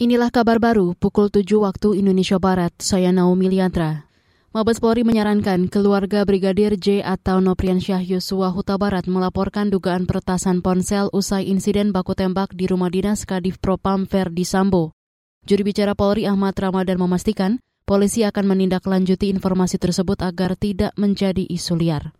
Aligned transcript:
Inilah 0.00 0.32
kabar 0.32 0.56
baru 0.56 0.96
pukul 0.96 1.28
7 1.28 1.44
waktu 1.60 2.00
Indonesia 2.00 2.40
Barat. 2.40 2.72
Saya 2.80 3.12
Naomi 3.12 3.52
Liantra. 3.52 4.08
Mabes 4.48 4.80
Polri 4.80 5.04
menyarankan 5.04 5.68
keluarga 5.68 6.24
Brigadir 6.24 6.80
J 6.80 7.04
atau 7.04 7.44
Noprian 7.44 7.84
Syah 7.84 8.00
Yosua 8.00 8.48
Huta 8.48 8.80
Barat 8.80 9.04
melaporkan 9.04 9.68
dugaan 9.68 10.08
peretasan 10.08 10.64
ponsel 10.64 11.12
usai 11.12 11.52
insiden 11.52 11.92
baku 11.92 12.16
tembak 12.16 12.56
di 12.56 12.64
rumah 12.64 12.88
dinas 12.88 13.28
Kadif 13.28 13.60
Propam 13.60 14.08
Verdi 14.08 14.48
Sambo. 14.48 14.96
Juri 15.44 15.68
bicara 15.68 15.92
Polri 15.92 16.24
Ahmad 16.24 16.56
Ramadan 16.56 16.96
memastikan 16.96 17.60
polisi 17.84 18.24
akan 18.24 18.56
menindaklanjuti 18.56 19.28
informasi 19.28 19.76
tersebut 19.76 20.24
agar 20.24 20.56
tidak 20.56 20.96
menjadi 20.96 21.44
isu 21.44 21.76
liar. 21.76 22.16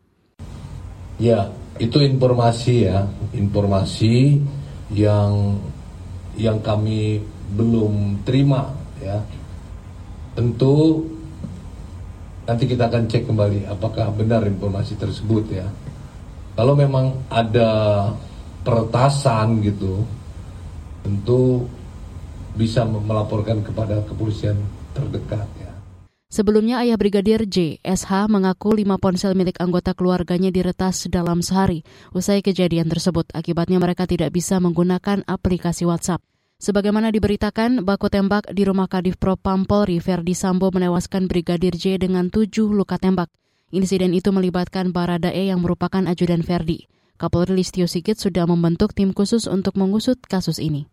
Ya, 1.17 1.49
itu 1.81 1.97
informasi 1.97 2.93
ya, 2.93 3.09
informasi 3.33 4.37
yang 4.93 5.57
yang 6.41 6.65
kami 6.65 7.21
belum 7.53 8.25
terima 8.25 8.73
ya 8.99 9.21
tentu 10.35 11.05
nanti 12.49 12.65
kita 12.65 12.89
akan 12.89 13.05
cek 13.07 13.29
kembali 13.29 13.69
apakah 13.69 14.09
benar 14.17 14.43
informasi 14.49 14.97
tersebut 14.97 15.45
ya 15.53 15.67
kalau 16.57 16.75
memang 16.75 17.15
ada 17.29 17.71
peretasan 18.65 19.65
gitu 19.65 20.05
tentu 21.01 21.65
bisa 22.55 22.85
melaporkan 22.85 23.65
kepada 23.65 24.05
kepolisian 24.05 24.59
terdekat 24.93 25.47
ya. 25.57 25.73
Sebelumnya 26.31 26.79
ayah 26.87 26.95
Brigadir 26.95 27.43
J, 27.43 27.83
SH 27.83 28.31
mengaku 28.31 28.79
lima 28.79 29.03
ponsel 29.03 29.35
milik 29.35 29.59
anggota 29.59 29.99
keluarganya 29.99 30.55
diretas 30.55 31.11
dalam 31.11 31.43
sehari. 31.43 31.83
Usai 32.15 32.39
kejadian 32.39 32.87
tersebut, 32.87 33.27
akibatnya 33.35 33.83
mereka 33.83 34.07
tidak 34.07 34.31
bisa 34.31 34.63
menggunakan 34.63 35.27
aplikasi 35.27 35.91
WhatsApp. 35.91 36.23
Sebagaimana 36.61 37.09
diberitakan, 37.09 37.89
baku 37.89 38.13
tembak 38.13 38.53
di 38.53 38.69
rumah 38.69 38.85
Kadif 38.85 39.17
Propam 39.17 39.65
Polri 39.65 39.97
Verdi 39.97 40.37
Sambo 40.37 40.69
menewaskan 40.69 41.25
Brigadir 41.25 41.73
J 41.73 41.97
dengan 41.97 42.29
tujuh 42.29 42.69
luka 42.69 43.01
tembak. 43.01 43.33
Insiden 43.73 44.13
itu 44.13 44.29
melibatkan 44.29 44.93
Baradae 44.93 45.49
yang 45.49 45.65
merupakan 45.65 46.05
ajudan 46.05 46.45
Verdi. 46.45 46.85
Kapolri 47.17 47.57
Listio 47.57 47.89
Sigit 47.89 48.21
sudah 48.21 48.45
membentuk 48.45 48.93
tim 48.93 49.17
khusus 49.17 49.49
untuk 49.49 49.73
mengusut 49.81 50.21
kasus 50.21 50.61
ini. 50.61 50.85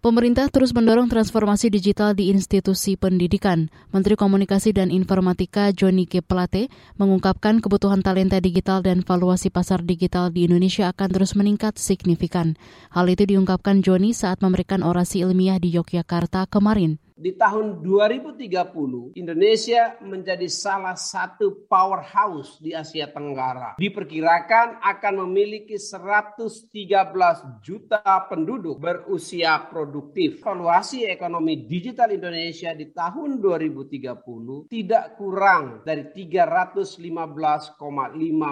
Pemerintah 0.00 0.48
terus 0.48 0.72
mendorong 0.72 1.12
transformasi 1.12 1.68
digital 1.68 2.16
di 2.16 2.32
institusi 2.32 2.96
pendidikan. 2.96 3.68
Menteri 3.92 4.16
Komunikasi 4.16 4.72
dan 4.72 4.88
Informatika 4.88 5.76
Johnny 5.76 6.08
G. 6.08 6.24
Plate 6.24 6.72
mengungkapkan 6.96 7.60
kebutuhan 7.60 8.00
talenta 8.00 8.40
digital 8.40 8.80
dan 8.80 9.04
valuasi 9.04 9.52
pasar 9.52 9.84
digital 9.84 10.32
di 10.32 10.48
Indonesia 10.48 10.88
akan 10.88 11.08
terus 11.12 11.36
meningkat 11.36 11.76
signifikan. 11.76 12.56
Hal 12.88 13.12
itu 13.12 13.28
diungkapkan 13.28 13.84
Johnny 13.84 14.16
saat 14.16 14.40
memberikan 14.40 14.80
orasi 14.80 15.20
ilmiah 15.20 15.60
di 15.60 15.68
Yogyakarta 15.76 16.48
kemarin 16.48 16.96
di 17.20 17.36
tahun 17.36 17.84
2030 17.84 19.12
Indonesia 19.20 20.00
menjadi 20.00 20.48
salah 20.48 20.96
satu 20.96 21.68
powerhouse 21.68 22.56
di 22.64 22.72
Asia 22.72 23.12
Tenggara. 23.12 23.76
Diperkirakan 23.76 24.80
akan 24.80 25.28
memiliki 25.28 25.76
113 25.76 27.60
juta 27.60 28.00
penduduk 28.24 28.80
berusia 28.80 29.68
produktif. 29.68 30.40
Valuasi 30.40 31.04
ekonomi 31.04 31.68
digital 31.68 32.16
Indonesia 32.16 32.72
di 32.72 32.88
tahun 32.88 33.36
2030 33.36 34.72
tidak 34.72 35.20
kurang 35.20 35.84
dari 35.84 36.08
315,5 36.08 37.76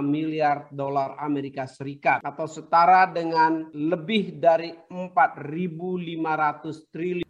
miliar 0.05 0.69
dolar 0.69 1.16
Amerika 1.16 1.64
Serikat 1.64 2.20
atau 2.20 2.44
setara 2.44 3.08
dengan 3.08 3.72
lebih 3.72 4.36
dari 4.36 4.69
4.500 4.92 6.92
triliun 6.92 7.27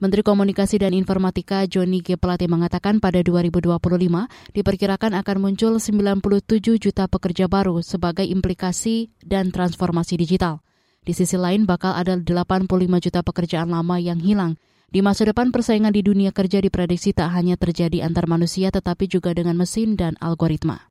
Menteri 0.00 0.24
Komunikasi 0.24 0.80
dan 0.80 0.96
Informatika 0.96 1.68
Joni 1.68 2.00
G. 2.00 2.16
Pelate 2.16 2.48
mengatakan 2.48 3.04
pada 3.04 3.20
2025 3.20 3.76
diperkirakan 4.56 5.12
akan 5.12 5.36
muncul 5.36 5.76
97 5.76 6.80
juta 6.80 7.04
pekerja 7.04 7.52
baru 7.52 7.84
sebagai 7.84 8.24
implikasi 8.24 9.12
dan 9.20 9.52
transformasi 9.52 10.16
digital. 10.16 10.64
Di 11.04 11.12
sisi 11.12 11.36
lain 11.36 11.68
bakal 11.68 11.92
ada 11.92 12.16
85 12.16 12.64
juta 12.96 13.20
pekerjaan 13.20 13.68
lama 13.68 14.00
yang 14.00 14.16
hilang. 14.16 14.56
Di 14.88 15.04
masa 15.04 15.28
depan 15.28 15.52
persaingan 15.52 15.92
di 15.92 16.00
dunia 16.00 16.32
kerja 16.32 16.64
diprediksi 16.64 17.12
tak 17.12 17.36
hanya 17.36 17.60
terjadi 17.60 18.00
antar 18.00 18.24
manusia 18.24 18.72
tetapi 18.72 19.04
juga 19.04 19.36
dengan 19.36 19.60
mesin 19.60 20.00
dan 20.00 20.16
algoritma. 20.16 20.88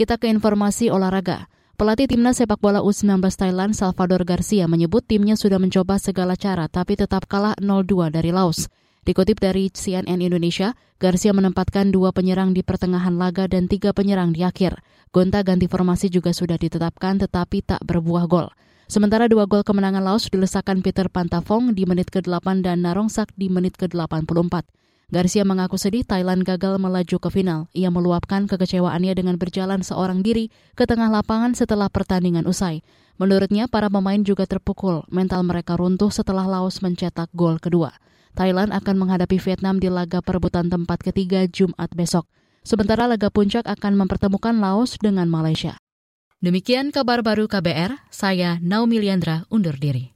Kita 0.00 0.16
ke 0.16 0.32
informasi 0.32 0.88
olahraga. 0.88 1.52
Pelatih 1.74 2.06
timnas 2.06 2.38
sepak 2.38 2.62
bola 2.62 2.78
U19 2.86 3.18
Thailand 3.34 3.74
Salvador 3.74 4.22
Garcia 4.22 4.70
menyebut 4.70 5.02
timnya 5.02 5.34
sudah 5.34 5.58
mencoba 5.58 5.98
segala 5.98 6.38
cara 6.38 6.70
tapi 6.70 6.94
tetap 6.94 7.26
kalah 7.26 7.58
0-2 7.58 8.14
dari 8.14 8.30
Laos. 8.30 8.70
Dikutip 9.02 9.42
dari 9.42 9.74
CNN 9.74 10.22
Indonesia, 10.22 10.78
Garcia 11.02 11.34
menempatkan 11.34 11.90
dua 11.90 12.14
penyerang 12.14 12.54
di 12.54 12.62
pertengahan 12.62 13.18
laga 13.18 13.50
dan 13.50 13.66
tiga 13.66 13.90
penyerang 13.90 14.30
di 14.30 14.46
akhir. 14.46 14.78
Gonta 15.10 15.42
ganti 15.42 15.66
formasi 15.66 16.14
juga 16.14 16.30
sudah 16.30 16.54
ditetapkan 16.54 17.18
tetapi 17.26 17.66
tak 17.66 17.82
berbuah 17.82 18.30
gol. 18.30 18.54
Sementara 18.86 19.26
dua 19.26 19.50
gol 19.50 19.66
kemenangan 19.66 20.06
Laos 20.06 20.30
dilesakan 20.30 20.78
Peter 20.78 21.10
Pantafong 21.10 21.74
di 21.74 21.90
menit 21.90 22.06
ke-8 22.14 22.62
dan 22.62 22.86
Narongsak 22.86 23.34
di 23.34 23.50
menit 23.50 23.74
ke-84. 23.74 24.62
Garcia 25.12 25.44
mengaku 25.44 25.76
sedih 25.76 26.04
Thailand 26.04 26.44
gagal 26.44 26.80
melaju 26.80 27.16
ke 27.20 27.28
final. 27.28 27.60
Ia 27.76 27.92
meluapkan 27.92 28.48
kekecewaannya 28.48 29.12
dengan 29.12 29.36
berjalan 29.36 29.84
seorang 29.84 30.24
diri 30.24 30.48
ke 30.72 30.88
tengah 30.88 31.12
lapangan 31.12 31.52
setelah 31.52 31.92
pertandingan 31.92 32.48
usai. 32.48 32.80
Menurutnya, 33.20 33.70
para 33.70 33.86
pemain 33.86 34.18
juga 34.20 34.48
terpukul. 34.48 35.06
Mental 35.12 35.44
mereka 35.46 35.78
runtuh 35.78 36.10
setelah 36.10 36.48
Laos 36.48 36.82
mencetak 36.82 37.30
gol 37.36 37.62
kedua. 37.62 37.94
Thailand 38.34 38.74
akan 38.74 38.98
menghadapi 38.98 39.38
Vietnam 39.38 39.78
di 39.78 39.86
laga 39.86 40.18
perebutan 40.18 40.66
tempat 40.66 41.00
ketiga 41.06 41.46
Jumat 41.46 41.94
besok. 41.94 42.26
Sementara 42.66 43.06
laga 43.06 43.30
puncak 43.30 43.62
akan 43.70 43.94
mempertemukan 43.94 44.58
Laos 44.58 44.98
dengan 44.98 45.30
Malaysia. 45.30 45.78
Demikian 46.42 46.92
kabar 46.92 47.24
baru 47.24 47.48
KBR, 47.48 48.04
saya 48.12 48.60
Naomi 48.60 49.00
Liandra 49.00 49.48
undur 49.48 49.80
diri. 49.80 50.12